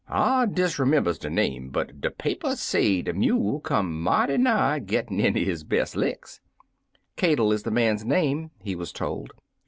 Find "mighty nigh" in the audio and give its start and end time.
4.01-4.79